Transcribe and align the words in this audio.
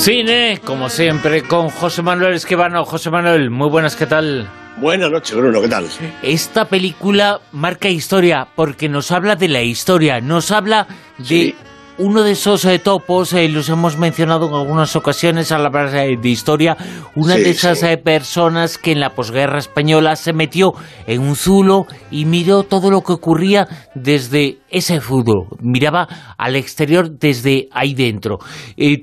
Cine, 0.00 0.58
como 0.64 0.88
siempre, 0.88 1.42
con 1.42 1.68
José 1.68 2.00
Manuel 2.00 2.32
Esquivano. 2.32 2.86
José 2.86 3.10
Manuel, 3.10 3.50
muy 3.50 3.68
buenas, 3.68 3.96
¿qué 3.96 4.06
tal? 4.06 4.48
Buenas 4.78 5.10
noches, 5.10 5.36
Bruno, 5.36 5.60
¿qué 5.60 5.68
tal? 5.68 5.86
Esta 6.22 6.64
película 6.64 7.42
marca 7.52 7.90
historia 7.90 8.48
porque 8.56 8.88
nos 8.88 9.10
habla 9.10 9.36
de 9.36 9.48
la 9.48 9.60
historia, 9.60 10.22
nos 10.22 10.52
habla 10.52 10.86
de 11.18 11.26
Sí. 11.26 11.54
Uno 12.00 12.22
de 12.22 12.32
esos 12.32 12.64
eh, 12.64 12.78
topos, 12.78 13.34
eh, 13.34 13.46
los 13.48 13.68
hemos 13.68 13.98
mencionado 13.98 14.48
en 14.48 14.54
algunas 14.54 14.96
ocasiones 14.96 15.52
a 15.52 15.58
la 15.58 15.66
hablar 15.66 15.94
eh, 15.94 16.16
de 16.20 16.28
historia, 16.30 16.76
una 17.14 17.36
Sí, 17.36 17.42
de 17.42 17.50
esas 17.50 17.80
sí. 17.80 17.86
eh, 17.86 17.98
personas 17.98 18.78
que 18.78 18.92
en 18.92 19.00
la 19.00 19.10
posguerra 19.10 19.58
española 19.58 20.16
se 20.16 20.32
metió 20.32 20.72
en 21.06 21.20
un 21.20 21.36
zulo 21.36 21.86
y 22.10 22.24
miró 22.24 22.62
todo 22.62 22.90
lo 22.90 23.02
que 23.02 23.12
ocurría 23.12 23.68
desde 23.94 24.58
ese 24.70 24.98
zulo, 25.00 25.46
miraba 25.60 26.08
al 26.38 26.56
exterior 26.56 27.10
desde 27.18 27.68
ahí 27.72 27.92
dentro. 27.94 28.38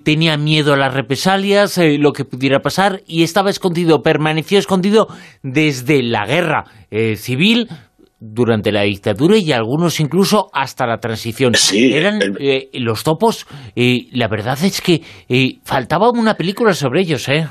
Tenía 0.04 0.38
miedo 0.38 0.74
a 0.74 0.78
las 0.78 0.94
represalias, 0.94 1.78
lo 2.00 2.14
que 2.14 2.26
pudiera 2.26 2.60
pasar 2.60 3.02
y 3.06 3.24
estaba 3.24 3.50
escondido, 3.50 4.02
permaneció 4.02 4.58
escondido 4.60 5.08
desde 5.44 6.02
la 6.04 6.26
guerra 6.26 6.64
civil 7.18 7.68
durante 8.20 8.72
la 8.72 8.82
dictadura 8.82 9.38
y 9.38 9.52
algunos 9.52 10.00
incluso 10.00 10.50
hasta 10.52 10.88
la 10.88 10.98
transición. 11.00 11.54
Sí, 11.56 11.94
Eran 11.94 12.22
el- 12.22 12.38
eh, 12.40 12.70
los 12.74 13.04
topos, 13.04 13.46
eh, 13.76 14.08
la 14.12 14.28
verdad 14.28 14.58
es 14.64 14.82
que 14.82 15.02
eh, 15.30 15.60
faltaba 15.64 16.10
una 16.10 16.36
película 16.36 16.74
sobre 16.74 17.02
ellos, 17.02 17.28
¿eh? 17.30 17.48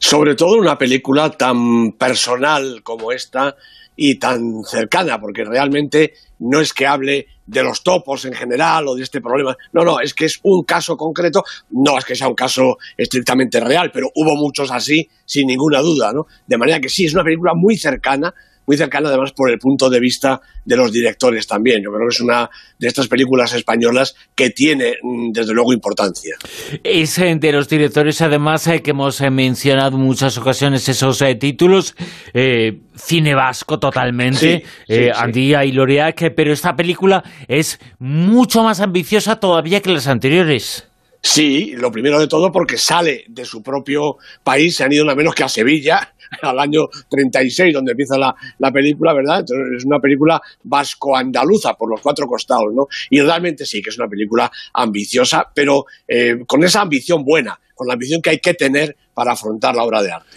Sobre 0.00 0.34
todo 0.34 0.56
una 0.56 0.78
película 0.78 1.30
tan 1.30 1.92
personal 1.92 2.82
como 2.82 3.12
esta 3.12 3.56
y 3.94 4.18
tan 4.18 4.62
cercana, 4.64 5.18
porque 5.18 5.44
realmente 5.44 6.12
no 6.38 6.60
es 6.60 6.72
que 6.74 6.86
hable 6.86 7.26
de 7.46 7.62
los 7.62 7.82
topos 7.82 8.24
en 8.26 8.32
general 8.34 8.88
o 8.88 8.94
de 8.94 9.02
este 9.02 9.20
problema. 9.20 9.56
No, 9.72 9.84
no, 9.84 10.00
es 10.00 10.12
que 10.12 10.26
es 10.26 10.40
un 10.42 10.64
caso 10.64 10.96
concreto. 10.96 11.44
No 11.70 11.96
es 11.96 12.04
que 12.04 12.14
sea 12.14 12.28
un 12.28 12.34
caso 12.34 12.76
estrictamente 12.96 13.60
real, 13.60 13.90
pero 13.92 14.08
hubo 14.14 14.34
muchos 14.36 14.70
así, 14.70 15.08
sin 15.24 15.46
ninguna 15.46 15.80
duda, 15.80 16.12
¿no? 16.12 16.26
De 16.46 16.58
manera 16.58 16.80
que 16.80 16.88
sí, 16.90 17.04
es 17.06 17.14
una 17.14 17.22
película 17.24 17.52
muy 17.54 17.76
cercana, 17.78 18.34
muy 18.66 18.76
cercana 18.76 19.08
además 19.08 19.32
por 19.32 19.50
el 19.50 19.58
punto 19.58 19.88
de 19.90 20.00
vista 20.00 20.40
de 20.64 20.76
los 20.76 20.92
directores 20.92 21.46
también. 21.46 21.82
Yo 21.82 21.90
creo 21.90 22.08
que 22.08 22.14
es 22.14 22.20
una 22.20 22.48
de 22.78 22.88
estas 22.88 23.08
películas 23.08 23.52
españolas 23.54 24.14
que 24.34 24.50
tiene, 24.50 24.94
mm, 25.02 25.32
desde 25.32 25.54
luego, 25.54 25.72
importancia. 25.72 26.36
Es 26.82 27.18
eh, 27.18 27.36
de 27.38 27.52
los 27.52 27.68
directores, 27.68 28.20
además, 28.20 28.66
eh, 28.66 28.82
que 28.82 28.90
hemos 28.90 29.20
eh, 29.20 29.30
mencionado 29.30 29.96
en 29.96 30.02
muchas 30.02 30.36
ocasiones 30.38 30.88
esos 30.88 31.22
eh, 31.22 31.34
títulos. 31.36 31.94
eh, 32.34 32.80
cine 32.96 33.34
vasco 33.34 33.78
totalmente, 33.78 34.36
Sí, 34.38 34.62
sí, 34.86 34.94
eh, 34.94 35.10
sí. 35.12 35.20
Andía 35.22 35.64
y 35.64 35.72
Loreac, 35.72 36.32
pero 36.34 36.52
esta 36.52 36.74
película 36.74 37.22
es 37.46 37.78
mucho 37.98 38.62
más 38.62 38.80
ambiciosa 38.80 39.36
todavía 39.36 39.80
que 39.80 39.90
las 39.90 40.06
anteriores. 40.08 40.88
Sí, 41.28 41.74
lo 41.76 41.90
primero 41.90 42.20
de 42.20 42.28
todo 42.28 42.52
porque 42.52 42.78
sale 42.78 43.24
de 43.26 43.44
su 43.44 43.60
propio 43.60 44.16
país, 44.44 44.76
se 44.76 44.84
han 44.84 44.92
ido 44.92 45.04
nada 45.04 45.16
menos 45.16 45.34
que 45.34 45.42
a 45.42 45.48
Sevilla, 45.48 46.14
al 46.42 46.56
año 46.60 46.86
36, 47.10 47.74
donde 47.74 47.90
empieza 47.90 48.16
la, 48.16 48.32
la 48.58 48.70
película, 48.70 49.12
¿verdad? 49.12 49.40
Entonces 49.40 49.78
es 49.78 49.84
una 49.84 49.98
película 49.98 50.40
vasco-andaluza 50.62 51.74
por 51.74 51.90
los 51.90 52.00
cuatro 52.00 52.26
costados, 52.28 52.72
¿no? 52.72 52.86
Y 53.10 53.20
realmente 53.20 53.66
sí 53.66 53.82
que 53.82 53.90
es 53.90 53.98
una 53.98 54.06
película 54.06 54.50
ambiciosa, 54.72 55.50
pero 55.52 55.86
eh, 56.06 56.36
con 56.46 56.62
esa 56.62 56.82
ambición 56.82 57.24
buena, 57.24 57.58
con 57.74 57.88
la 57.88 57.94
ambición 57.94 58.22
que 58.22 58.30
hay 58.30 58.38
que 58.38 58.54
tener 58.54 58.96
para 59.12 59.32
afrontar 59.32 59.74
la 59.74 59.82
obra 59.82 60.04
de 60.04 60.12
arte. 60.12 60.28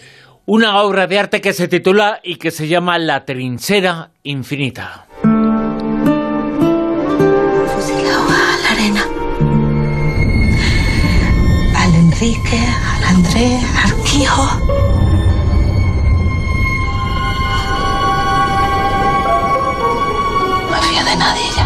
Una 0.46 0.82
obra 0.82 1.06
de 1.06 1.20
arte 1.20 1.40
que 1.40 1.52
se 1.52 1.68
titula 1.68 2.18
y 2.24 2.34
que 2.34 2.50
se 2.50 2.66
llama 2.66 2.98
La 2.98 3.24
trinchera 3.24 4.10
infinita. 4.24 5.06
Enrique, 12.20 12.58
al 12.58 13.02
Andrés, 13.16 13.64
al 13.82 13.96
Quijo. 14.04 14.44
No 20.60 20.70
me 20.70 20.76
fío 20.82 21.02
de 21.02 21.16
nadie 21.16 21.42
ya. 21.56 21.64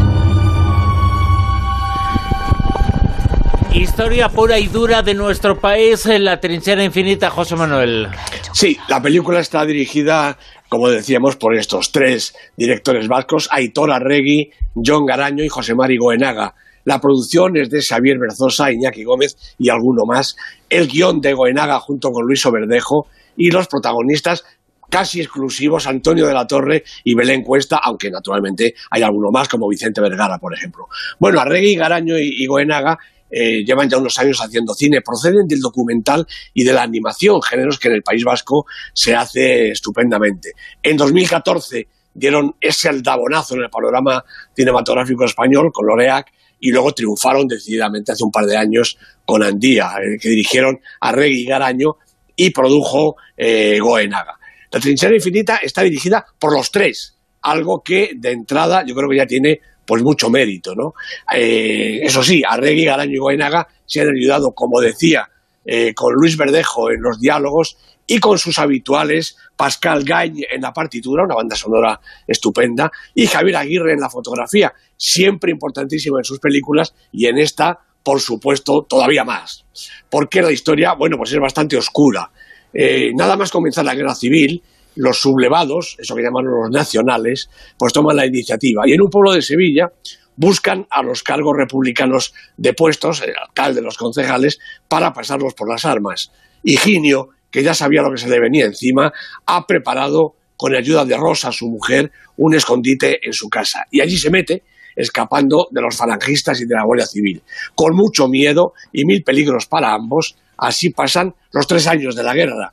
Historia 3.72 4.28
pura 4.28 4.60
y 4.60 4.68
dura 4.68 5.02
de 5.02 5.14
nuestro 5.14 5.58
país, 5.58 6.06
en 6.06 6.24
La 6.24 6.38
trinchera 6.38 6.84
infinita, 6.84 7.30
José 7.30 7.56
Manuel. 7.56 8.06
Sí, 8.52 8.78
la 8.86 9.02
película 9.02 9.40
está 9.40 9.66
dirigida, 9.66 10.38
como 10.68 10.88
decíamos, 10.88 11.34
por 11.34 11.56
estos 11.56 11.90
tres 11.90 12.32
directores 12.56 13.08
vascos, 13.08 13.48
Aitor 13.50 13.90
Arregui, 13.90 14.52
John 14.76 15.04
Garaño 15.04 15.42
y 15.42 15.48
José 15.48 15.74
Mari 15.74 15.96
Goenaga. 15.96 16.54
La 16.84 17.00
producción 17.00 17.56
es 17.56 17.70
de 17.70 17.82
Xavier 17.82 18.18
Berzosa, 18.18 18.72
Iñaki 18.72 19.04
Gómez 19.04 19.36
y 19.58 19.70
alguno 19.70 20.04
más. 20.06 20.36
El 20.68 20.86
guion 20.88 21.20
de 21.20 21.32
Goenaga 21.32 21.80
junto 21.80 22.10
con 22.10 22.26
Luis 22.26 22.44
Verdejo 22.50 23.06
y 23.36 23.50
los 23.50 23.66
protagonistas 23.68 24.44
casi 24.90 25.20
exclusivos 25.20 25.86
Antonio 25.86 26.26
de 26.26 26.34
la 26.34 26.46
Torre 26.46 26.84
y 27.02 27.14
Belén 27.14 27.42
Cuesta, 27.42 27.80
aunque 27.82 28.10
naturalmente 28.10 28.74
hay 28.90 29.02
alguno 29.02 29.30
más 29.30 29.48
como 29.48 29.68
Vicente 29.68 30.00
Vergara, 30.00 30.38
por 30.38 30.54
ejemplo. 30.54 30.86
Bueno, 31.18 31.40
Arregui, 31.40 31.74
Garaño 31.74 32.18
y, 32.18 32.42
y 32.42 32.46
Goenaga 32.46 32.98
eh, 33.36 33.64
llevan 33.64 33.88
ya 33.88 33.98
unos 33.98 34.16
años 34.18 34.38
haciendo 34.40 34.74
cine, 34.74 35.00
proceden 35.00 35.48
del 35.48 35.58
documental 35.58 36.24
y 36.52 36.62
de 36.62 36.72
la 36.72 36.82
animación, 36.82 37.42
géneros 37.42 37.80
que 37.80 37.88
en 37.88 37.94
el 37.94 38.02
País 38.02 38.22
Vasco 38.22 38.66
se 38.92 39.16
hace 39.16 39.70
estupendamente. 39.70 40.52
En 40.80 40.96
2014 40.96 41.88
dieron 42.14 42.54
ese 42.60 42.88
aldabonazo 42.88 43.56
en 43.56 43.62
el 43.62 43.70
panorama 43.70 44.24
cinematográfico 44.54 45.24
español 45.24 45.72
con 45.72 45.86
Loreac 45.86 46.30
y 46.60 46.70
luego 46.70 46.92
triunfaron 46.92 47.46
decididamente 47.46 48.12
hace 48.12 48.24
un 48.24 48.30
par 48.30 48.46
de 48.46 48.56
años 48.56 48.96
con 49.24 49.42
Andía, 49.42 49.92
eh, 49.98 50.18
que 50.20 50.28
dirigieron 50.28 50.78
a 51.00 51.12
Regui 51.12 51.44
Garaño 51.44 51.96
y 52.36 52.50
produjo 52.50 53.16
eh, 53.36 53.78
Goenaga. 53.80 54.38
La 54.70 54.80
trinchera 54.80 55.14
infinita 55.14 55.56
está 55.56 55.82
dirigida 55.82 56.24
por 56.38 56.52
los 56.52 56.70
tres, 56.70 57.16
algo 57.42 57.82
que 57.84 58.10
de 58.16 58.32
entrada 58.32 58.84
yo 58.86 58.94
creo 58.94 59.08
que 59.08 59.16
ya 59.16 59.26
tiene 59.26 59.60
pues 59.86 60.02
mucho 60.02 60.30
mérito, 60.30 60.74
¿no? 60.74 60.94
Eh, 61.34 62.00
eso 62.02 62.22
sí, 62.22 62.42
Arregui, 62.46 62.84
Garaño 62.84 63.12
y 63.12 63.18
Goenaga 63.18 63.68
se 63.84 64.00
han 64.00 64.08
ayudado, 64.08 64.52
como 64.52 64.80
decía, 64.80 65.28
eh, 65.64 65.94
con 65.94 66.12
Luis 66.14 66.36
Verdejo 66.36 66.90
en 66.90 67.00
los 67.00 67.20
diálogos 67.20 67.76
y 68.06 68.18
con 68.18 68.38
sus 68.38 68.58
habituales 68.58 69.36
Pascal 69.56 70.04
Gagne 70.04 70.46
en 70.50 70.60
la 70.60 70.72
partitura, 70.72 71.24
una 71.24 71.36
banda 71.36 71.56
sonora 71.56 72.00
estupenda, 72.26 72.90
y 73.14 73.26
Javier 73.26 73.56
Aguirre 73.56 73.92
en 73.92 74.00
la 74.00 74.10
fotografía, 74.10 74.72
siempre 74.96 75.50
importantísimo 75.50 76.18
en 76.18 76.24
sus 76.24 76.38
películas 76.38 76.94
y 77.12 77.26
en 77.26 77.38
esta, 77.38 77.78
por 78.02 78.20
supuesto, 78.20 78.84
todavía 78.88 79.24
más. 79.24 79.64
Porque 80.10 80.42
la 80.42 80.52
historia, 80.52 80.94
bueno, 80.94 81.16
pues 81.16 81.32
es 81.32 81.40
bastante 81.40 81.76
oscura. 81.76 82.30
Eh, 82.72 83.12
nada 83.14 83.36
más 83.36 83.50
comenzar 83.50 83.84
la 83.84 83.94
guerra 83.94 84.14
civil, 84.14 84.62
los 84.96 85.20
sublevados, 85.20 85.96
eso 85.98 86.14
que 86.14 86.22
llaman 86.22 86.44
los 86.44 86.70
nacionales, 86.70 87.48
pues 87.78 87.92
toman 87.92 88.16
la 88.16 88.26
iniciativa. 88.26 88.82
Y 88.86 88.92
en 88.92 89.02
un 89.02 89.10
pueblo 89.10 89.32
de 89.32 89.42
Sevilla 89.42 89.88
buscan 90.36 90.86
a 90.90 91.02
los 91.02 91.22
cargos 91.22 91.56
republicanos 91.56 92.34
depuestos, 92.56 93.22
el 93.22 93.34
alcalde, 93.36 93.82
los 93.82 93.96
concejales, 93.96 94.58
para 94.88 95.12
pasarlos 95.12 95.54
por 95.54 95.68
las 95.68 95.84
armas. 95.84 96.30
Higinio, 96.62 97.28
que 97.50 97.62
ya 97.62 97.74
sabía 97.74 98.02
lo 98.02 98.10
que 98.10 98.20
se 98.20 98.28
le 98.28 98.40
venía 98.40 98.64
encima, 98.64 99.12
ha 99.46 99.66
preparado, 99.66 100.34
con 100.56 100.74
ayuda 100.74 101.04
de 101.04 101.16
Rosa, 101.16 101.52
su 101.52 101.68
mujer, 101.68 102.12
un 102.36 102.54
escondite 102.54 103.18
en 103.22 103.32
su 103.32 103.48
casa. 103.48 103.84
Y 103.90 104.00
allí 104.00 104.16
se 104.16 104.30
mete, 104.30 104.62
escapando 104.96 105.66
de 105.70 105.80
los 105.80 105.96
falangistas 105.96 106.60
y 106.60 106.66
de 106.66 106.74
la 106.74 106.84
Guardia 106.84 107.06
Civil. 107.06 107.42
Con 107.74 107.94
mucho 107.94 108.28
miedo 108.28 108.72
y 108.92 109.04
mil 109.04 109.22
peligros 109.22 109.66
para 109.66 109.92
ambos, 109.92 110.36
así 110.56 110.90
pasan 110.90 111.34
los 111.52 111.66
tres 111.66 111.86
años 111.86 112.14
de 112.14 112.22
la 112.22 112.34
guerra. 112.34 112.72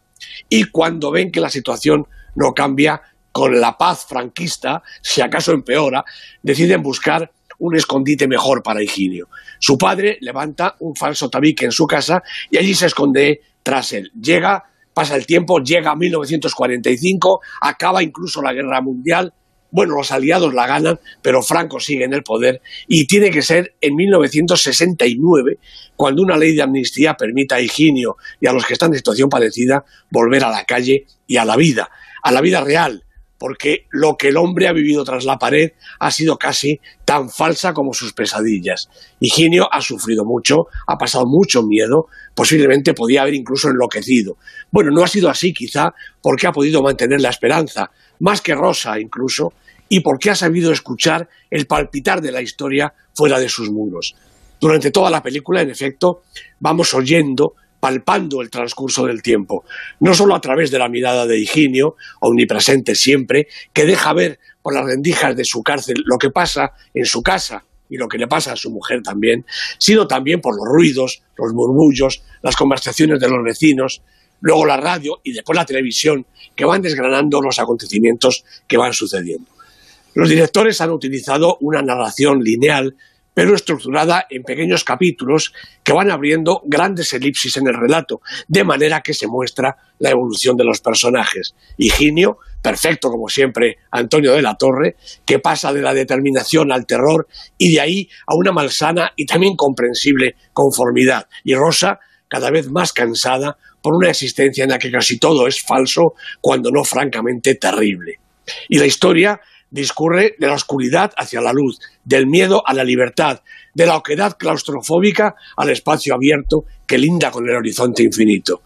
Y 0.49 0.65
cuando 0.65 1.11
ven 1.11 1.31
que 1.31 1.39
la 1.39 1.49
situación 1.49 2.05
no 2.35 2.53
cambia, 2.53 3.01
con 3.31 3.59
la 3.59 3.77
paz 3.77 4.05
franquista, 4.07 4.83
si 5.01 5.21
acaso 5.21 5.51
empeora, 5.53 6.03
deciden 6.43 6.81
buscar 6.81 7.31
un 7.61 7.75
escondite 7.75 8.27
mejor 8.27 8.63
para 8.63 8.83
Higinio. 8.83 9.29
Su 9.59 9.77
padre 9.77 10.17
levanta 10.21 10.75
un 10.79 10.95
falso 10.95 11.29
tabique 11.29 11.65
en 11.65 11.71
su 11.71 11.85
casa 11.85 12.21
y 12.49 12.57
allí 12.57 12.73
se 12.73 12.87
esconde 12.87 13.41
tras 13.63 13.93
él. 13.93 14.11
Llega, 14.19 14.63
pasa 14.93 15.15
el 15.15 15.25
tiempo, 15.27 15.59
llega 15.59 15.91
a 15.91 15.95
1945, 15.95 17.39
acaba 17.61 18.01
incluso 18.01 18.41
la 18.41 18.53
guerra 18.53 18.81
mundial. 18.81 19.33
Bueno, 19.69 19.95
los 19.95 20.11
aliados 20.11 20.53
la 20.53 20.67
ganan, 20.67 20.99
pero 21.21 21.43
Franco 21.43 21.79
sigue 21.79 22.03
en 22.03 22.13
el 22.13 22.23
poder 22.23 22.61
y 22.87 23.05
tiene 23.05 23.29
que 23.29 23.43
ser 23.43 23.75
en 23.79 23.95
1969 23.95 25.59
cuando 25.95 26.23
una 26.23 26.37
ley 26.37 26.55
de 26.55 26.63
amnistía 26.63 27.13
permita 27.13 27.55
a 27.55 27.61
Higinio 27.61 28.17
y 28.41 28.47
a 28.47 28.53
los 28.53 28.65
que 28.65 28.73
están 28.73 28.91
en 28.91 28.97
situación 28.97 29.29
parecida 29.29 29.85
volver 30.09 30.43
a 30.43 30.49
la 30.49 30.65
calle 30.65 31.05
y 31.27 31.37
a 31.37 31.45
la 31.45 31.55
vida, 31.55 31.89
a 32.23 32.31
la 32.31 32.41
vida 32.41 32.61
real, 32.61 33.05
porque 33.41 33.87
lo 33.89 34.17
que 34.17 34.27
el 34.27 34.37
hombre 34.37 34.67
ha 34.67 34.71
vivido 34.71 35.03
tras 35.03 35.25
la 35.25 35.39
pared 35.39 35.71
ha 35.99 36.11
sido 36.11 36.37
casi 36.37 36.79
tan 37.05 37.27
falsa 37.27 37.73
como 37.73 37.91
sus 37.91 38.13
pesadillas. 38.13 38.87
Higinio 39.19 39.67
ha 39.73 39.81
sufrido 39.81 40.23
mucho, 40.23 40.67
ha 40.85 40.95
pasado 40.95 41.25
mucho 41.25 41.63
miedo, 41.63 42.05
posiblemente 42.35 42.93
podía 42.93 43.23
haber 43.23 43.33
incluso 43.33 43.69
enloquecido. 43.69 44.37
Bueno, 44.69 44.91
no 44.91 45.03
ha 45.03 45.07
sido 45.07 45.27
así 45.27 45.53
quizá 45.53 45.89
porque 46.21 46.45
ha 46.45 46.51
podido 46.51 46.83
mantener 46.83 47.19
la 47.19 47.29
esperanza, 47.29 47.89
más 48.19 48.41
que 48.41 48.53
Rosa 48.53 48.99
incluso, 48.99 49.53
y 49.89 50.01
porque 50.01 50.29
ha 50.29 50.35
sabido 50.35 50.71
escuchar 50.71 51.27
el 51.49 51.65
palpitar 51.65 52.21
de 52.21 52.31
la 52.31 52.43
historia 52.43 52.93
fuera 53.15 53.39
de 53.39 53.49
sus 53.49 53.71
muros. 53.71 54.13
Durante 54.59 54.91
toda 54.91 55.09
la 55.09 55.23
película, 55.23 55.63
en 55.63 55.71
efecto, 55.71 56.21
vamos 56.59 56.93
oyendo 56.93 57.55
palpando 57.81 58.41
el 58.41 58.49
transcurso 58.49 59.05
del 59.07 59.21
tiempo, 59.21 59.65
no 59.99 60.13
solo 60.13 60.35
a 60.35 60.39
través 60.39 60.71
de 60.71 60.79
la 60.79 60.87
mirada 60.87 61.25
de 61.25 61.39
Higinio, 61.39 61.97
omnipresente 62.21 62.95
siempre, 62.95 63.47
que 63.73 63.85
deja 63.85 64.13
ver 64.13 64.39
por 64.61 64.73
las 64.73 64.85
rendijas 64.85 65.35
de 65.35 65.43
su 65.43 65.63
cárcel 65.63 66.01
lo 66.05 66.17
que 66.17 66.29
pasa 66.29 66.71
en 66.93 67.05
su 67.05 67.21
casa 67.21 67.65
y 67.89 67.97
lo 67.97 68.07
que 68.07 68.19
le 68.19 68.27
pasa 68.27 68.53
a 68.53 68.55
su 68.55 68.69
mujer 68.69 69.01
también, 69.01 69.45
sino 69.77 70.07
también 70.07 70.39
por 70.39 70.55
los 70.55 70.65
ruidos, 70.65 71.23
los 71.35 71.53
murmullos, 71.53 72.23
las 72.41 72.55
conversaciones 72.55 73.19
de 73.19 73.27
los 73.27 73.43
vecinos, 73.43 74.01
luego 74.39 74.65
la 74.65 74.77
radio 74.77 75.19
y 75.23 75.33
después 75.33 75.57
la 75.57 75.65
televisión, 75.65 76.25
que 76.55 76.63
van 76.63 76.81
desgranando 76.81 77.41
los 77.41 77.59
acontecimientos 77.59 78.45
que 78.67 78.77
van 78.77 78.93
sucediendo. 78.93 79.49
Los 80.13 80.29
directores 80.29 80.79
han 80.81 80.91
utilizado 80.91 81.57
una 81.61 81.81
narración 81.81 82.41
lineal 82.43 82.95
pero 83.33 83.55
estructurada 83.55 84.25
en 84.29 84.43
pequeños 84.43 84.83
capítulos 84.83 85.53
que 85.83 85.93
van 85.93 86.11
abriendo 86.11 86.61
grandes 86.65 87.13
elipsis 87.13 87.57
en 87.57 87.67
el 87.67 87.73
relato, 87.73 88.21
de 88.47 88.63
manera 88.63 89.01
que 89.01 89.13
se 89.13 89.27
muestra 89.27 89.77
la 89.99 90.09
evolución 90.09 90.57
de 90.57 90.65
los 90.65 90.81
personajes. 90.81 91.55
Higinio, 91.77 92.39
perfecto 92.61 93.09
como 93.09 93.29
siempre, 93.29 93.77
Antonio 93.91 94.33
de 94.33 94.41
la 94.41 94.55
Torre, 94.55 94.95
que 95.25 95.39
pasa 95.39 95.71
de 95.73 95.81
la 95.81 95.93
determinación 95.93 96.71
al 96.71 96.85
terror 96.85 97.27
y 97.57 97.73
de 97.73 97.81
ahí 97.81 98.09
a 98.27 98.35
una 98.35 98.51
malsana 98.51 99.13
y 99.15 99.25
también 99.25 99.55
comprensible 99.55 100.35
conformidad. 100.53 101.27
Y 101.43 101.55
Rosa, 101.55 101.99
cada 102.27 102.51
vez 102.51 102.69
más 102.69 102.93
cansada 102.93 103.57
por 103.81 103.95
una 103.95 104.09
existencia 104.09 104.63
en 104.63 104.69
la 104.69 104.79
que 104.79 104.91
casi 104.91 105.17
todo 105.17 105.47
es 105.47 105.61
falso, 105.61 106.13
cuando 106.39 106.69
no 106.71 106.83
francamente 106.83 107.55
terrible. 107.55 108.19
Y 108.69 108.77
la 108.77 108.85
historia 108.85 109.41
discurre 109.71 110.35
de 110.37 110.47
la 110.47 110.53
oscuridad 110.53 111.11
hacia 111.17 111.41
la 111.41 111.53
luz, 111.53 111.79
del 112.03 112.27
miedo 112.27 112.61
a 112.65 112.73
la 112.73 112.83
libertad, 112.83 113.41
de 113.73 113.85
la 113.85 113.97
oquedad 113.97 114.37
claustrofóbica 114.37 115.35
al 115.57 115.69
espacio 115.69 116.13
abierto 116.13 116.65
que 116.85 116.97
linda 116.97 117.31
con 117.31 117.49
el 117.49 117.55
horizonte 117.55 118.03
infinito. 118.03 118.61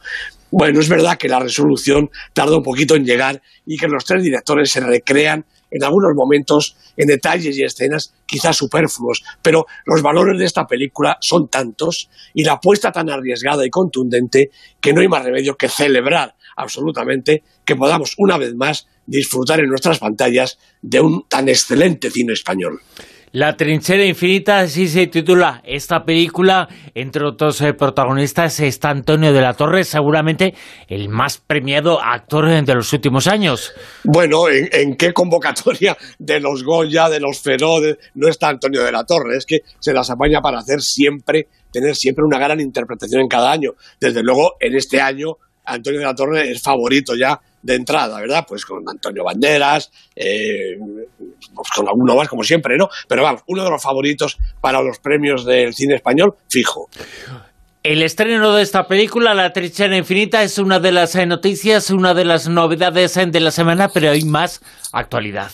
Bueno, 0.52 0.80
es 0.80 0.90
verdad 0.90 1.18
que 1.18 1.30
la 1.30 1.40
resolución 1.40 2.10
tarda 2.34 2.57
un 2.57 2.63
poquito 2.63 2.96
en 2.96 3.06
llegar 3.06 3.42
y 3.66 3.78
que 3.78 3.88
los 3.88 4.06
tres 4.06 4.24
directores 4.24 4.72
se 4.72 4.80
recrean 4.80 5.46
en 5.72 5.84
algunos 5.84 6.13
momentos 6.16 6.78
en 6.96 7.08
detalles 7.08 7.58
y 7.58 7.63
escenas 7.63 8.13
quizás 8.25 8.56
superfluos, 8.56 9.24
pero 9.42 9.66
los 9.86 10.01
valores 10.01 10.40
de 10.40 10.46
esta 10.46 10.66
película 10.66 11.18
son 11.19 11.50
tantos 11.50 12.10
y 12.34 12.44
la 12.44 12.54
apuesta 12.54 12.92
tan 12.92 13.10
arriesgada 13.10 13.66
y 13.66 13.69
contundente 13.69 14.51
que 14.80 14.94
no 14.94 15.01
hay 15.01 15.08
más 15.08 15.25
remedio 15.25 15.58
que 15.58 15.68
celebrar 15.68 16.36
absolutamente 16.56 17.44
que 17.63 17.75
podamos 17.75 18.13
una 18.18 18.38
vez 18.38 18.56
más 18.56 18.88
disfrutar 19.06 19.60
en 19.60 19.69
nuestras 19.69 20.00
pantallas 20.00 20.57
de 20.81 21.02
un 21.02 21.25
tan 21.28 21.50
excelente 21.50 22.10
cine 22.10 22.34
español. 22.34 22.81
La 23.36 23.57
trinchera 23.57 24.06
infinita, 24.06 24.60
así 24.60 24.88
se 24.88 25.07
titula 25.07 25.62
esta 25.66 26.06
película. 26.06 26.69
Entre 26.94 27.22
otros 27.22 27.60
eh, 27.60 27.74
protagonistas 27.74 28.62
está 28.62 28.92
Antonio 28.92 29.34
de 29.34 29.42
la 29.42 29.54
Torre, 29.54 29.84
seguramente 29.84 30.54
el 30.88 31.10
más 31.10 31.40
premiado 31.40 32.02
actor 32.02 32.48
de 32.48 32.74
los 32.74 32.94
últimos 32.94 33.28
años. 33.28 33.74
Bueno, 34.06 34.48
¿en, 34.48 34.96
qué 34.96 35.12
convocatoria 35.12 35.98
de 36.18 36.40
los 36.40 36.63
Goya, 36.63 37.10
de 37.10 37.19
los 37.19 37.42
Feroz, 37.42 37.98
no 38.13 38.30
está 38.30 38.48
Antonio 38.48 38.81
de 38.86 38.94
la 38.94 39.04
Torre? 39.04 39.36
Es 39.36 39.46
que 39.46 39.60
se 39.80 39.92
las 39.92 40.10
apaña 40.10 40.40
para 40.40 40.60
hacer 40.60 40.80
siempre, 40.80 41.50
tener 41.74 41.94
siempre 41.98 42.24
una 42.24 42.40
gran 42.40 42.62
interpretación 42.62 43.19
en 43.19 43.28
cada 43.28 43.51
año. 43.51 43.72
Desde 44.00 44.24
luego, 44.24 44.54
en 44.62 44.78
este 44.78 45.01
año, 45.01 45.40
Antonio 45.65 46.00
de 46.00 46.06
la 46.06 46.15
Torre 46.15 46.51
es 46.51 46.62
favorito 46.62 47.15
ya 47.15 47.39
de 47.62 47.75
entrada, 47.75 48.19
¿verdad? 48.19 48.45
Pues 48.47 48.63
con 48.65 48.88
Antonio 48.88 49.23
Banderas, 49.23 49.91
eh, 50.15 50.77
pues 51.17 51.69
con 51.75 51.88
alguno 51.88 52.15
más, 52.15 52.27
como 52.27 52.44
siempre, 52.44 52.77
¿no? 52.77 52.89
Pero 53.07 53.23
vamos, 53.23 53.41
uno 53.47 53.63
de 53.63 53.69
los 53.71 53.81
favoritos 53.81 54.38
para 54.62 54.81
los 54.81 55.00
premios 55.00 55.45
del 55.45 55.73
cine 55.73 55.95
español, 55.95 56.35
fijo. 56.47 56.89
El 57.81 58.01
estreno 58.01 58.53
de 58.53 58.63
esta 58.63 58.88
película, 58.88 59.33
La 59.33 59.53
Trinchera 59.53 59.95
Infinita, 59.97 60.44
es 60.44 60.57
una 60.57 60.79
de 60.79 60.91
las 60.91 61.15
eh, 61.15 61.25
noticias, 61.25 61.89
una 61.89 62.13
de 62.13 62.25
las 62.25 62.47
novedades 62.47 63.17
eh, 63.17 63.25
de 63.27 63.39
la 63.39 63.51
semana, 63.51 63.89
pero 63.89 64.12
hay 64.12 64.23
más 64.23 64.62
actualidad. 64.91 65.51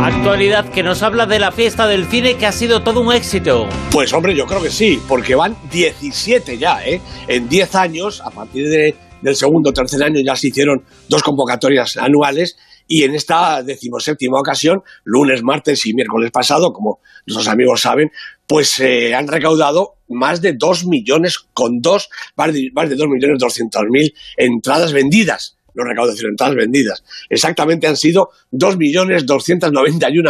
Actualidad 0.00 0.70
que 0.70 0.82
nos 0.82 1.02
habla 1.02 1.26
de 1.26 1.38
la 1.38 1.50
fiesta 1.50 1.86
del 1.86 2.06
cine 2.06 2.36
que 2.36 2.46
ha 2.46 2.52
sido 2.52 2.82
todo 2.82 3.00
un 3.00 3.12
éxito. 3.12 3.68
Pues 3.90 4.12
hombre, 4.12 4.34
yo 4.34 4.46
creo 4.46 4.62
que 4.62 4.70
sí, 4.70 5.00
porque 5.08 5.34
van 5.34 5.56
17 5.70 6.56
ya, 6.56 6.84
¿eh? 6.86 7.00
En 7.26 7.48
10 7.48 7.74
años, 7.74 8.20
a 8.24 8.30
partir 8.30 8.68
de 8.68 8.94
del 9.22 9.34
segundo 9.34 9.70
o 9.70 9.72
tercer 9.72 10.02
año 10.02 10.20
ya 10.20 10.36
se 10.36 10.48
hicieron 10.48 10.84
dos 11.08 11.22
convocatorias 11.22 11.96
anuales 11.96 12.56
y 12.86 13.02
en 13.02 13.14
esta 13.14 13.62
decimoséptima 13.62 14.38
ocasión, 14.38 14.82
lunes, 15.04 15.42
martes 15.42 15.84
y 15.84 15.92
miércoles 15.92 16.30
pasado, 16.30 16.72
como 16.72 17.00
nuestros 17.26 17.48
amigos 17.48 17.82
saben, 17.82 18.10
pues 18.46 18.70
se 18.70 19.14
han 19.14 19.28
recaudado 19.28 19.96
más 20.08 20.40
de 20.40 20.54
dos 20.54 20.86
millones 20.86 21.38
con 21.52 21.82
dos, 21.82 22.08
más 22.36 22.54
de, 22.54 22.70
más 22.72 22.88
de 22.88 22.96
dos 22.96 23.08
millones 23.08 23.38
doscientos 23.38 23.82
mil 23.90 24.14
entradas 24.36 24.92
vendidas 24.92 25.57
no 25.74 25.84
recaudación, 25.84 26.30
entradas 26.30 26.56
vendidas. 26.56 27.04
Exactamente 27.28 27.86
han 27.86 27.96
sido 27.96 28.30
millones 28.78 29.24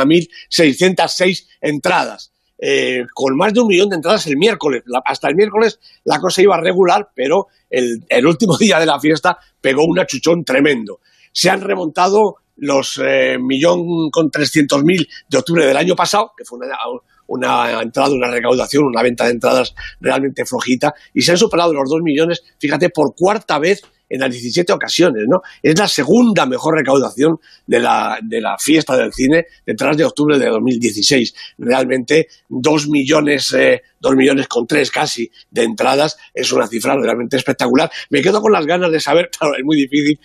mil 0.07 0.29
seis 0.49 1.49
entradas. 1.61 2.33
Eh, 2.61 3.05
con 3.15 3.37
más 3.37 3.55
de 3.55 3.61
un 3.61 3.69
millón 3.69 3.89
de 3.89 3.97
entradas 3.97 4.27
el 4.27 4.37
miércoles. 4.37 4.83
hasta 5.05 5.29
el 5.29 5.37
miércoles 5.37 5.79
la 6.05 6.19
cosa 6.19 6.43
iba 6.43 6.61
regular, 6.61 7.11
pero 7.15 7.47
el, 7.71 8.27
último 8.27 8.57
día 8.59 8.81
de 8.81 8.87
la 8.87 8.99
fiesta 8.99 9.39
pegó 9.61 9.85
un 9.85 9.99
achuchón 9.99 10.45
tremendo. 10.45 11.01
Se 11.33 11.51
han 11.51 11.61
remontado 11.61 12.37
los 12.57 13.01
eh, 13.05 13.39
millón 13.41 14.11
con 14.11 14.31
trescientos 14.31 14.83
mil 14.83 15.09
de 15.29 15.39
octubre 15.39 15.67
del 15.67 15.77
año 15.77 15.95
pasado, 15.95 16.33
que 16.37 16.45
fue 16.45 16.59
una, 16.59 16.77
una 17.29 17.83
entrada, 17.83 18.11
una 18.13 18.31
recaudación, 18.31 18.85
una 18.85 19.03
venta 19.03 19.25
de 19.25 19.31
entradas 19.31 19.75
realmente 20.01 20.45
flojita, 20.45 20.95
y 21.15 21.23
se 21.23 21.31
han 21.31 21.39
superado 21.39 21.73
los 21.73 21.89
dos 21.89 22.01
millones, 22.03 22.43
fíjate, 22.59 22.91
por 22.91 23.15
cuarta 23.15 23.61
vez 23.61 23.83
en 24.09 24.21
las 24.21 24.31
17 24.31 24.73
ocasiones, 24.73 25.25
¿no? 25.29 25.43
Es 25.63 25.79
la 25.79 25.89
segunda 25.89 26.47
mejor 26.47 26.77
recaudación 26.77 27.39
de 27.67 27.81
la, 27.81 28.19
de 28.23 28.41
la 28.41 28.57
fiesta 28.59 28.97
del 28.97 29.13
cine 29.13 29.47
detrás 29.67 29.97
de 29.97 30.05
octubre 30.05 30.39
de 30.39 30.49
2016. 30.49 31.35
Realmente, 31.59 32.29
dos 32.49 32.89
millones, 32.89 33.53
eh, 33.53 33.83
dos 34.01 34.15
millones 34.15 34.49
con 34.49 34.67
tres 34.67 34.91
casi 34.91 35.31
de 35.51 35.63
entradas 35.63 36.17
es 36.35 36.53
una 36.53 36.67
cifra 36.67 36.97
realmente 36.97 37.37
espectacular. 37.37 37.91
Me 38.11 38.23
quedo 38.23 38.41
con 38.41 38.53
las 38.53 38.67
ganas 38.67 38.91
de 38.91 39.01
saber, 39.01 39.31
claro, 39.39 39.55
es 39.57 39.65
muy 39.65 39.77
difícil, 39.77 40.19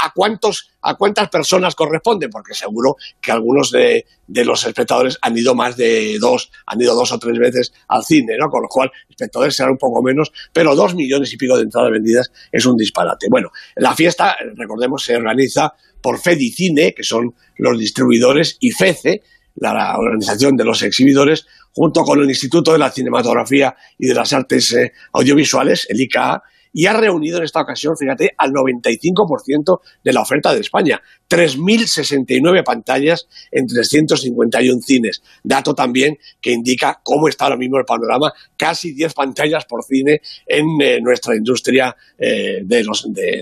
a 0.00 0.12
cuántos, 0.14 0.70
a 0.82 0.94
cuántas 0.94 1.28
personas 1.28 1.74
corresponde, 1.74 2.28
porque 2.28 2.54
seguro 2.54 2.96
que 3.20 3.32
algunos 3.32 3.70
de, 3.70 4.06
de 4.26 4.44
los 4.44 4.66
espectadores 4.66 5.18
han 5.22 5.36
ido 5.36 5.54
más 5.54 5.76
de 5.76 6.18
dos, 6.18 6.50
han 6.66 6.80
ido 6.80 6.94
dos 6.94 7.12
o 7.12 7.18
tres 7.18 7.38
veces 7.38 7.72
al 7.88 8.04
cine, 8.04 8.36
¿no? 8.38 8.48
Con 8.48 8.62
lo 8.62 8.68
cual, 8.68 8.90
espectadores 9.08 9.56
serán 9.56 9.72
un 9.72 9.78
poco 9.78 10.02
menos, 10.02 10.32
pero 10.52 10.74
dos 10.74 10.94
millones 10.94 11.32
y 11.32 11.36
pico 11.36 11.56
de 11.56 11.62
entradas 11.62 11.90
vendidas 11.90 12.30
es 12.50 12.66
un 12.66 12.76
disparate. 12.76 13.26
Bueno, 13.30 13.50
la 13.76 13.94
fiesta, 13.94 14.36
recordemos, 14.56 15.02
se 15.02 15.16
organiza 15.16 15.72
por 16.00 16.20
Fedicine, 16.20 16.92
que 16.92 17.02
son 17.02 17.34
los 17.56 17.78
distribuidores, 17.78 18.58
y 18.60 18.72
FECE, 18.72 19.22
la 19.56 19.96
organización 19.96 20.56
de 20.56 20.64
los 20.64 20.82
exhibidores, 20.82 21.46
junto 21.74 22.02
con 22.02 22.20
el 22.20 22.28
Instituto 22.28 22.72
de 22.72 22.78
la 22.78 22.90
Cinematografía 22.90 23.74
y 23.98 24.06
de 24.06 24.14
las 24.14 24.32
Artes 24.32 24.72
eh, 24.72 24.92
Audiovisuales, 25.12 25.86
el 25.90 26.00
ICA, 26.00 26.42
y 26.76 26.86
ha 26.86 26.92
reunido 26.92 27.38
en 27.38 27.44
esta 27.44 27.60
ocasión, 27.60 27.96
fíjate, 27.96 28.34
al 28.36 28.50
95% 28.50 29.80
de 30.02 30.12
la 30.12 30.22
oferta 30.22 30.52
de 30.52 30.60
España. 30.60 31.00
3.069 31.30 32.64
pantallas 32.64 33.28
en 33.52 33.68
351 33.68 34.82
cines. 34.82 35.22
Dato 35.44 35.72
también 35.72 36.18
que 36.40 36.50
indica 36.50 37.00
cómo 37.02 37.28
está 37.28 37.44
ahora 37.44 37.56
mismo 37.56 37.78
el 37.78 37.84
panorama. 37.84 38.32
Casi 38.56 38.92
10 38.92 39.14
pantallas 39.14 39.64
por 39.66 39.84
cine 39.84 40.20
en 40.46 40.66
eh, 40.80 41.00
nuestra 41.00 41.36
industria 41.36 41.94
eh, 42.18 42.62
de, 42.64 42.84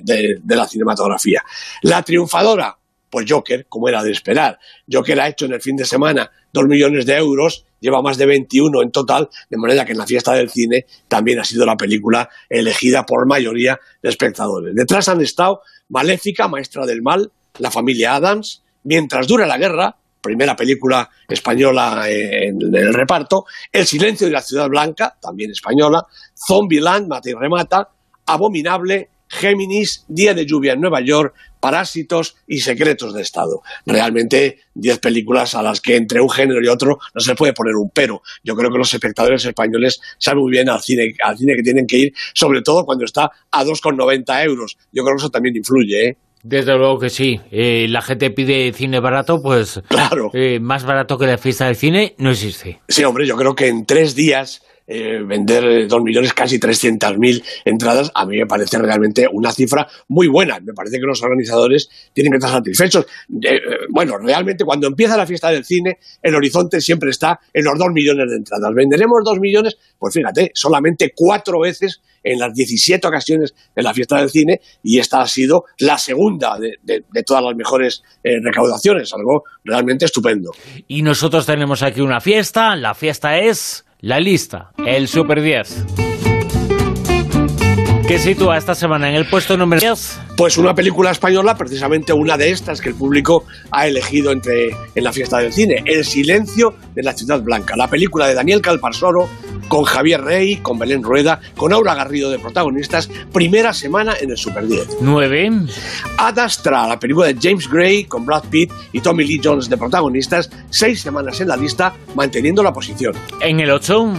de, 0.04 0.36
de 0.42 0.56
la 0.56 0.68
cinematografía. 0.68 1.42
La 1.80 2.02
triunfadora, 2.02 2.76
pues 3.08 3.24
Joker, 3.26 3.64
como 3.66 3.88
era 3.88 4.02
de 4.02 4.12
esperar. 4.12 4.58
Joker 4.90 5.20
ha 5.20 5.28
hecho 5.28 5.46
en 5.46 5.54
el 5.54 5.62
fin 5.62 5.76
de 5.76 5.86
semana 5.86 6.30
dos 6.52 6.66
millones 6.66 7.06
de 7.06 7.16
euros, 7.16 7.64
lleva 7.82 8.00
más 8.00 8.16
de 8.16 8.24
21 8.24 8.80
en 8.80 8.90
total, 8.90 9.28
de 9.50 9.58
manera 9.58 9.84
que 9.84 9.92
en 9.92 9.98
la 9.98 10.06
fiesta 10.06 10.32
del 10.32 10.48
cine 10.48 10.86
también 11.08 11.38
ha 11.40 11.44
sido 11.44 11.66
la 11.66 11.76
película 11.76 12.30
elegida 12.48 13.04
por 13.04 13.26
mayoría 13.26 13.78
de 14.00 14.08
espectadores. 14.08 14.74
Detrás 14.74 15.08
han 15.08 15.20
estado 15.20 15.60
Maléfica, 15.90 16.48
Maestra 16.48 16.86
del 16.86 17.02
Mal, 17.02 17.30
La 17.58 17.70
familia 17.70 18.14
Adams, 18.14 18.62
Mientras 18.84 19.28
dura 19.28 19.46
la 19.46 19.58
guerra, 19.58 19.96
primera 20.20 20.56
película 20.56 21.08
española 21.28 22.04
en, 22.08 22.58
el 22.74 22.92
reparto, 22.92 23.44
El 23.70 23.86
silencio 23.86 24.26
de 24.26 24.32
la 24.32 24.42
ciudad 24.42 24.68
blanca, 24.68 25.16
también 25.20 25.50
española, 25.50 26.04
Zombieland, 26.34 27.08
Mata 27.08 27.30
y 27.30 27.34
Remata, 27.34 27.88
Abominable, 28.26 29.10
Géminis, 29.32 30.04
Día 30.08 30.34
de 30.34 30.44
lluvia 30.44 30.74
en 30.74 30.80
Nueva 30.80 31.00
York, 31.00 31.34
Parásitos 31.58 32.36
y 32.46 32.58
Secretos 32.58 33.14
de 33.14 33.22
Estado. 33.22 33.62
Realmente 33.86 34.58
diez 34.74 34.98
películas 34.98 35.54
a 35.54 35.62
las 35.62 35.80
que 35.80 35.96
entre 35.96 36.20
un 36.20 36.28
género 36.28 36.62
y 36.62 36.68
otro 36.68 36.98
no 37.14 37.20
se 37.20 37.34
puede 37.34 37.54
poner 37.54 37.74
un 37.76 37.90
pero. 37.90 38.22
Yo 38.44 38.54
creo 38.54 38.70
que 38.70 38.78
los 38.78 38.92
espectadores 38.92 39.44
españoles 39.44 40.00
saben 40.18 40.40
muy 40.40 40.50
bien 40.50 40.68
al 40.68 40.82
cine, 40.82 41.14
al 41.24 41.38
cine 41.38 41.56
que 41.56 41.62
tienen 41.62 41.86
que 41.86 41.96
ir, 41.96 42.12
sobre 42.34 42.60
todo 42.60 42.84
cuando 42.84 43.04
está 43.04 43.30
a 43.50 43.64
2,90 43.64 44.44
euros. 44.44 44.76
Yo 44.92 45.02
creo 45.02 45.16
que 45.16 45.22
eso 45.22 45.30
también 45.30 45.56
influye, 45.56 46.08
¿eh? 46.08 46.16
Desde 46.42 46.76
luego 46.76 46.98
que 46.98 47.08
sí. 47.08 47.40
Eh, 47.52 47.86
la 47.88 48.02
gente 48.02 48.30
pide 48.30 48.72
cine 48.72 48.98
barato, 49.00 49.40
pues 49.40 49.80
claro. 49.88 50.30
Eh, 50.34 50.58
más 50.60 50.84
barato 50.84 51.16
que 51.16 51.26
la 51.26 51.38
fiesta 51.38 51.66
del 51.66 51.76
cine 51.76 52.14
no 52.18 52.32
existe. 52.32 52.80
Sí, 52.88 53.04
hombre, 53.04 53.26
yo 53.26 53.36
creo 53.36 53.54
que 53.54 53.68
en 53.68 53.86
tres 53.86 54.14
días 54.16 54.62
eh, 54.86 55.22
vender 55.24 55.64
eh, 55.64 55.86
dos 55.86 56.02
millones, 56.02 56.34
casi 56.34 56.58
300.000 56.58 57.42
entradas, 57.64 58.10
a 58.14 58.26
mí 58.26 58.36
me 58.38 58.46
parece 58.46 58.78
realmente 58.78 59.28
una 59.30 59.52
cifra 59.52 59.86
muy 60.08 60.26
buena. 60.28 60.58
Me 60.60 60.72
parece 60.72 60.98
que 60.98 61.06
los 61.06 61.22
organizadores 61.22 61.88
tienen 62.12 62.32
que 62.32 62.38
estar 62.38 62.50
satisfechos. 62.50 63.06
Eh, 63.42 63.60
bueno, 63.90 64.18
realmente 64.18 64.64
cuando 64.64 64.88
empieza 64.88 65.16
la 65.16 65.26
fiesta 65.26 65.50
del 65.50 65.64
cine, 65.64 65.98
el 66.20 66.34
horizonte 66.34 66.80
siempre 66.80 67.10
está 67.10 67.38
en 67.52 67.64
los 67.64 67.78
dos 67.78 67.88
millones 67.92 68.28
de 68.28 68.36
entradas. 68.36 68.74
¿Venderemos 68.74 69.20
dos 69.24 69.38
millones? 69.38 69.76
Pues 69.98 70.14
fíjate, 70.14 70.50
solamente 70.54 71.12
cuatro 71.14 71.60
veces 71.60 72.00
en 72.24 72.38
las 72.38 72.52
17 72.52 73.06
ocasiones 73.06 73.54
de 73.74 73.82
la 73.82 73.94
fiesta 73.94 74.18
del 74.18 74.30
cine 74.30 74.60
y 74.82 74.98
esta 74.98 75.22
ha 75.22 75.26
sido 75.26 75.64
la 75.78 75.98
segunda 75.98 76.56
de, 76.58 77.04
todas 77.24 77.42
las 77.42 77.56
mejores 77.56 78.02
recaudaciones, 78.22 79.12
algo 79.12 79.42
realmente 79.64 80.04
estupendo. 80.04 80.52
Y 80.86 81.02
nosotros 81.02 81.46
tenemos 81.46 81.82
aquí 81.82 82.00
una 82.00 82.20
fiesta, 82.20 82.76
la 82.76 82.94
fiesta 82.94 83.38
es 83.38 83.84
la 84.02 84.18
lista, 84.18 84.72
el 84.84 85.06
Super 85.06 85.40
10. 85.40 86.11
¿Qué 88.06 88.18
sitúa 88.18 88.58
esta 88.58 88.74
semana 88.74 89.08
en 89.08 89.14
el 89.14 89.26
puesto 89.26 89.56
número 89.56 89.80
10? 89.80 90.20
Pues 90.36 90.58
una 90.58 90.74
película 90.74 91.12
española, 91.12 91.56
precisamente 91.56 92.12
una 92.12 92.36
de 92.36 92.50
estas 92.50 92.80
que 92.80 92.88
el 92.88 92.94
público 92.96 93.44
ha 93.70 93.86
elegido 93.86 94.32
entre, 94.32 94.70
en 94.94 95.04
la 95.04 95.12
fiesta 95.12 95.38
del 95.38 95.52
cine, 95.52 95.82
El 95.86 96.04
silencio 96.04 96.74
de 96.94 97.02
la 97.02 97.12
ciudad 97.12 97.40
blanca, 97.40 97.76
la 97.76 97.88
película 97.88 98.26
de 98.26 98.34
Daniel 98.34 98.60
Calparsoro 98.60 99.28
con 99.68 99.84
Javier 99.84 100.20
Rey, 100.20 100.56
con 100.56 100.78
Belén 100.78 101.02
Rueda, 101.02 101.40
con 101.56 101.72
Aura 101.72 101.94
Garrido 101.94 102.30
de 102.30 102.38
protagonistas, 102.38 103.08
primera 103.32 103.72
semana 103.72 104.14
en 104.20 104.30
el 104.30 104.36
Super 104.36 104.66
10. 104.66 104.98
9. 105.00 105.50
Ad 106.18 106.38
Astra, 106.38 106.86
la 106.88 106.98
película 106.98 107.28
de 107.28 107.36
James 107.40 107.70
Gray 107.70 108.04
con 108.04 108.26
Brad 108.26 108.44
Pitt 108.50 108.72
y 108.92 109.00
Tommy 109.00 109.24
Lee 109.24 109.40
Jones 109.42 109.68
de 109.68 109.76
protagonistas, 109.76 110.50
seis 110.70 111.00
semanas 111.00 111.40
en 111.40 111.48
la 111.48 111.56
lista, 111.56 111.94
manteniendo 112.14 112.62
la 112.62 112.72
posición. 112.72 113.14
En 113.40 113.60
el 113.60 113.70
8. 113.70 114.12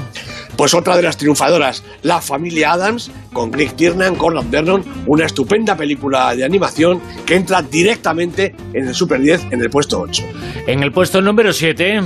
Pues 0.57 0.73
otra 0.73 0.95
de 0.95 1.03
las 1.03 1.17
triunfadoras, 1.17 1.83
La 2.03 2.21
familia 2.21 2.73
Adams, 2.73 3.11
con 3.33 3.51
Greg 3.51 3.73
Tiernan, 3.75 4.15
con 4.15 4.33
Vernon, 4.49 4.83
una 5.07 5.25
estupenda 5.25 5.75
película 5.75 6.35
de 6.35 6.43
animación 6.43 7.01
que 7.25 7.35
entra 7.35 7.61
directamente 7.61 8.55
en 8.73 8.87
el 8.87 8.95
Super 8.95 9.19
10 9.19 9.47
en 9.51 9.61
el 9.61 9.69
puesto 9.69 9.99
8. 9.99 10.23
En 10.67 10.83
el 10.83 10.91
puesto 10.91 11.21
número 11.21 11.53
7. 11.53 12.01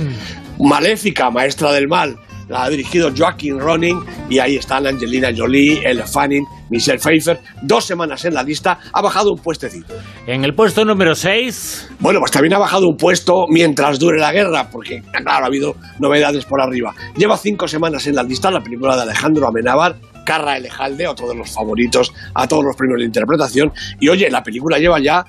Maléfica, 0.58 1.30
maestra 1.30 1.72
del 1.72 1.88
mal, 1.88 2.18
la 2.48 2.64
ha 2.64 2.70
dirigido 2.70 3.10
Joaquin 3.16 3.58
Ronin 3.58 3.98
y 4.28 4.38
ahí 4.38 4.56
están 4.56 4.86
Angelina 4.86 5.30
Jolie, 5.36 5.80
Elle 5.84 6.04
Fanning, 6.06 6.44
Michelle 6.70 6.98
Pfeiffer, 6.98 7.40
dos 7.62 7.84
semanas 7.84 8.24
en 8.24 8.34
la 8.34 8.42
lista, 8.42 8.78
ha 8.92 9.00
bajado 9.00 9.32
un 9.32 9.38
puestecito. 9.38 9.94
En 10.26 10.44
el 10.44 10.54
puesto 10.54 10.84
número 10.84 11.14
6. 11.14 11.90
Bueno, 12.00 12.20
pues 12.20 12.32
también 12.32 12.54
ha 12.54 12.58
bajado 12.58 12.88
un 12.88 12.96
puesto 12.96 13.46
mientras 13.48 13.98
dure 13.98 14.18
la 14.18 14.32
guerra, 14.32 14.68
porque 14.70 15.02
claro, 15.12 15.44
ha 15.44 15.46
habido 15.46 15.76
novedades 15.98 16.44
por 16.44 16.60
arriba. 16.60 16.94
Lleva 17.16 17.36
cinco 17.36 17.68
semanas 17.68 18.06
en 18.06 18.14
la 18.14 18.22
lista 18.22 18.50
la 18.50 18.60
película 18.60 18.96
de 18.96 19.02
Alejandro 19.02 19.46
Amenábar, 19.46 19.96
Carra 20.24 20.58
Elejalde, 20.58 21.08
otro 21.08 21.26
de 21.28 21.34
los 21.34 21.50
favoritos 21.50 22.12
a 22.34 22.46
todos 22.46 22.62
los 22.62 22.76
premios 22.76 22.98
de 22.98 23.06
interpretación. 23.06 23.72
Y 23.98 24.08
oye, 24.08 24.30
la 24.30 24.42
película 24.42 24.78
lleva 24.78 25.00
ya 25.00 25.24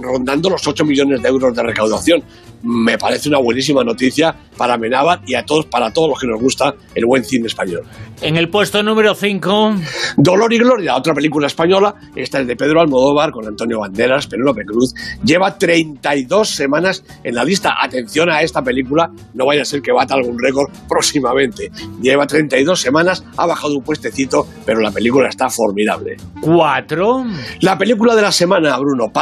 rondando 0.00 0.50
los 0.50 0.66
8 0.66 0.84
millones 0.84 1.22
de 1.22 1.28
euros 1.28 1.54
de 1.54 1.62
recaudación 1.62 2.22
me 2.62 2.98
parece 2.98 3.28
una 3.28 3.38
buenísima 3.38 3.84
noticia 3.84 4.34
para 4.56 4.76
Menábar 4.76 5.20
y 5.26 5.34
a 5.34 5.44
todos, 5.44 5.66
para 5.66 5.92
todos 5.92 6.10
los 6.10 6.18
que 6.18 6.26
nos 6.26 6.40
gusta 6.40 6.74
el 6.94 7.06
buen 7.06 7.24
cine 7.24 7.46
español. 7.46 7.84
En 8.20 8.36
el 8.36 8.48
puesto 8.48 8.82
número 8.82 9.14
5. 9.14 9.74
Dolor 10.16 10.52
y 10.52 10.58
Gloria, 10.58 10.96
otra 10.96 11.14
película 11.14 11.46
española. 11.46 11.94
Esta 12.14 12.40
es 12.40 12.46
de 12.46 12.56
Pedro 12.56 12.80
Almodóvar 12.80 13.30
con 13.30 13.46
Antonio 13.46 13.80
Banderas, 13.80 14.26
Penélope 14.26 14.64
Cruz. 14.64 14.94
Lleva 15.22 15.56
32 15.56 16.48
semanas 16.48 17.04
en 17.22 17.34
la 17.34 17.44
lista. 17.44 17.74
Atención 17.80 18.30
a 18.30 18.40
esta 18.42 18.62
película, 18.62 19.10
no 19.34 19.46
vaya 19.46 19.62
a 19.62 19.64
ser 19.64 19.82
que 19.82 19.92
bata 19.92 20.14
algún 20.14 20.38
récord 20.38 20.70
próximamente. 20.88 21.70
Lleva 22.00 22.26
32 22.26 22.80
semanas, 22.80 23.22
ha 23.36 23.46
bajado 23.46 23.76
un 23.76 23.84
puestecito, 23.84 24.46
pero 24.64 24.80
la 24.80 24.90
película 24.90 25.28
está 25.28 25.50
formidable. 25.50 26.16
4. 26.40 27.26
La 27.60 27.76
película 27.76 28.14
de 28.14 28.22
la 28.22 28.32
semana, 28.32 28.76
Bruno, 28.78 29.12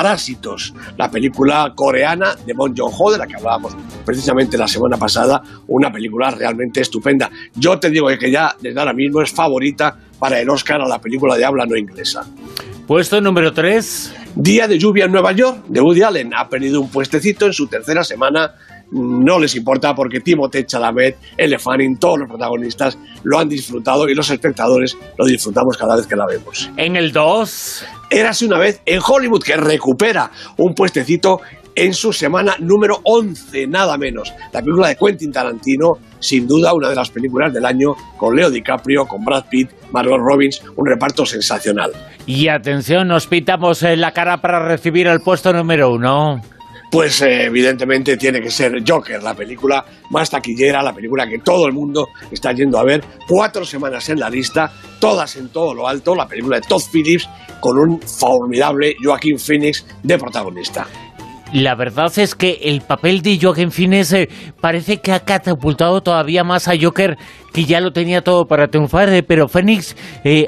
Parásitos. 0.45 0.75
La 0.97 1.11
película 1.11 1.73
coreana 1.75 2.35
de 2.47 2.53
Bon 2.53 2.75
Joon-ho, 2.77 3.13
de 3.13 3.19
la 3.19 3.27
que 3.27 3.37
hablábamos 3.37 3.77
precisamente 4.05 4.57
la 4.57 4.69
semana 4.69 4.97
pasada, 4.97 5.43
una 5.69 5.91
película 5.91 6.31
realmente 6.31 6.81
estupenda. 6.81 7.31
Yo 7.55 7.79
te 7.79 7.91
digo 7.91 8.09
que 8.19 8.31
ya 8.31 8.55
desde 8.61 8.79
ahora 8.79 8.93
mismo 8.93 9.23
es 9.23 9.33
favorita 9.33 9.97
para 10.19 10.41
el 10.41 10.49
Oscar 10.49 10.81
a 10.81 10.89
la 10.89 11.01
película 11.01 11.37
de 11.37 11.45
habla 11.45 11.67
no 11.67 11.77
inglesa. 11.77 12.27
Puesto 12.87 13.21
número 13.21 13.53
3. 13.53 14.15
Día 14.37 14.69
de 14.69 14.79
lluvia 14.79 15.07
en 15.07 15.13
Nueva 15.13 15.33
York, 15.33 15.65
de 15.69 15.81
Woody 15.81 16.03
Allen. 16.03 16.35
Ha 16.35 16.49
perdido 16.49 16.81
un 16.81 16.89
puestecito 16.89 17.47
en 17.47 17.53
su 17.53 17.67
tercera 17.67 18.05
semana. 18.05 18.55
No 18.91 19.39
les 19.39 19.55
importa 19.57 19.95
porque 19.95 20.21
Timothée 20.21 20.67
Chalamet, 20.67 21.17
Elle 21.37 21.59
Fanning, 21.59 21.97
todos 21.99 22.19
los 22.19 22.29
protagonistas 22.29 22.99
lo 23.23 23.39
han 23.39 23.49
disfrutado 23.49 24.09
y 24.09 24.15
los 24.15 24.31
espectadores 24.31 24.97
lo 25.17 25.25
disfrutamos 25.25 25.77
cada 25.77 25.97
vez 25.97 26.07
que 26.07 26.15
la 26.15 26.27
vemos. 26.27 26.71
En 26.77 26.97
el 26.97 27.11
2. 27.11 27.87
Érase 28.15 28.47
una 28.47 28.61
vez 28.61 28.81
en 28.87 29.01
Hollywood 29.05 29.43
que 29.43 29.57
recupera 29.57 30.31
un 30.59 30.73
puestecito 30.73 31.41
en 31.75 31.93
su 31.93 32.13
semana 32.13 32.55
número 32.61 33.01
11, 33.03 33.67
nada 33.67 33.99
menos. 33.99 34.33
La 34.53 34.61
película 34.61 34.87
de 34.87 34.95
Quentin 34.95 35.33
Tarantino, 35.33 35.95
sin 36.21 36.47
duda 36.47 36.73
una 36.75 36.91
de 36.91 36.95
las 36.95 37.11
películas 37.11 37.53
del 37.53 37.67
año, 37.67 37.97
con 38.17 38.37
Leo 38.37 38.51
DiCaprio, 38.51 39.07
con 39.07 39.25
Brad 39.25 39.47
Pitt, 39.51 39.71
Margot 39.91 40.21
Robbins, 40.21 40.63
un 40.77 40.87
reparto 40.87 41.27
sensacional. 41.27 41.91
Y 42.25 42.47
atención, 42.47 43.09
nos 43.09 43.27
pitamos 43.27 43.83
en 43.83 44.01
la 44.01 44.13
cara 44.13 44.41
para 44.41 44.61
recibir 44.61 45.09
el 45.09 45.19
puesto 45.19 45.53
número 45.53 45.91
uno. 45.91 46.41
Pues 46.95 47.23
eh, 47.23 47.47
evidentemente 47.47 48.17
tiene 48.17 48.41
que 48.41 48.53
ser 48.53 48.73
Joker, 48.87 49.21
la 49.21 49.35
película 49.35 49.85
más 50.11 50.31
taquillera, 50.31 50.81
la 50.81 50.93
película 50.93 51.27
que 51.27 51.41
todo 51.41 51.67
el 51.67 51.73
mundo 51.73 52.07
está 52.31 52.53
yendo 52.53 52.79
a 52.79 52.85
ver. 52.85 53.03
Cuatro 53.27 53.65
semanas 53.65 54.09
en 54.11 54.21
la 54.21 54.31
lista, 54.31 54.71
todas 55.01 55.35
en 55.35 55.49
todo 55.49 55.75
lo 55.75 55.89
alto, 55.89 56.15
la 56.15 56.29
película 56.29 56.61
de 56.61 56.63
Todd 56.69 56.83
Phillips 56.93 57.29
con 57.59 57.81
un 57.81 58.01
formidable 58.01 58.95
Joaquín 59.03 59.41
Phoenix 59.41 59.85
de 60.05 60.19
protagonista. 60.19 60.87
La 61.53 61.75
verdad 61.75 62.17
es 62.17 62.37
que 62.37 62.61
el 62.63 62.83
papel 62.83 63.23
de 63.23 63.41
Joaquin 63.43 63.73
Phoenix 63.73 64.13
eh, 64.13 64.29
parece 64.61 64.99
que 64.99 65.11
ha 65.11 65.19
catapultado 65.19 66.01
todavía 66.01 66.45
más 66.45 66.69
a 66.69 66.75
Joker, 66.81 67.19
que 67.53 67.65
ya 67.65 67.81
lo 67.81 67.91
tenía 67.91 68.23
todo 68.23 68.45
para 68.45 68.69
triunfar, 68.69 69.13
eh, 69.13 69.25
pero 69.25 69.49
Phoenix 69.49 69.97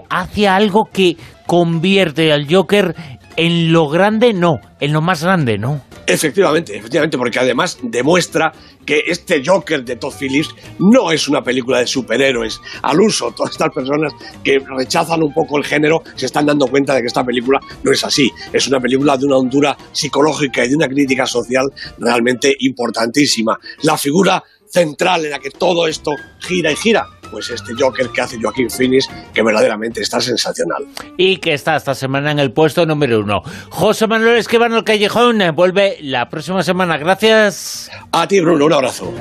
hace 0.08 0.46
algo 0.46 0.84
que 0.92 1.16
convierte 1.44 2.32
al 2.32 2.46
Joker 2.48 2.94
en 3.36 3.72
lo 3.72 3.88
grande, 3.88 4.32
no, 4.32 4.60
en 4.78 4.92
lo 4.92 5.02
más 5.02 5.24
grande, 5.24 5.58
¿no? 5.58 5.82
Efectivamente, 6.08 6.76
efectivamente, 6.76 7.18
porque 7.18 7.40
además 7.40 7.78
demuestra 7.82 8.52
que 8.84 9.02
este 9.08 9.42
Joker 9.44 9.84
de 9.84 9.96
Todd 9.96 10.14
Phillips 10.16 10.54
no 10.78 11.10
es 11.10 11.26
una 11.26 11.42
película 11.42 11.80
de 11.80 11.86
superhéroes. 11.88 12.60
Al 12.82 13.00
uso, 13.00 13.32
todas 13.32 13.50
estas 13.50 13.70
personas 13.74 14.12
que 14.44 14.60
rechazan 14.60 15.24
un 15.24 15.34
poco 15.34 15.58
el 15.58 15.64
género 15.64 16.04
se 16.14 16.26
están 16.26 16.46
dando 16.46 16.68
cuenta 16.68 16.94
de 16.94 17.00
que 17.00 17.08
esta 17.08 17.24
película 17.24 17.58
no 17.82 17.90
es 17.90 18.04
así. 18.04 18.30
Es 18.52 18.68
una 18.68 18.78
película 18.78 19.16
de 19.16 19.26
una 19.26 19.36
hondura 19.36 19.76
psicológica 19.90 20.64
y 20.64 20.68
de 20.68 20.76
una 20.76 20.86
crítica 20.86 21.26
social 21.26 21.66
realmente 21.98 22.54
importantísima. 22.60 23.58
La 23.82 23.98
figura 23.98 24.44
central 24.68 25.24
en 25.24 25.30
la 25.32 25.38
que 25.40 25.50
todo 25.50 25.88
esto 25.88 26.12
gira 26.38 26.70
y 26.70 26.76
gira 26.76 27.06
pues 27.30 27.50
este 27.50 27.72
Joker 27.78 28.08
que 28.10 28.20
hace 28.20 28.38
Joaquín 28.40 28.70
Phoenix, 28.70 29.08
que 29.32 29.42
verdaderamente 29.42 30.00
está 30.00 30.20
sensacional. 30.20 30.86
Y 31.16 31.38
que 31.38 31.54
está 31.54 31.76
esta 31.76 31.94
semana 31.94 32.30
en 32.30 32.38
el 32.38 32.52
puesto 32.52 32.86
número 32.86 33.20
uno. 33.20 33.42
José 33.70 34.06
Manuel 34.06 34.36
Esquivano 34.36 34.76
el 34.78 34.84
Callejón 34.84 35.42
vuelve 35.54 35.98
la 36.00 36.28
próxima 36.28 36.62
semana. 36.62 36.96
Gracias. 36.98 37.90
A 38.12 38.26
ti, 38.26 38.40
Bruno, 38.40 38.66
un 38.66 38.72
abrazo. 38.72 39.12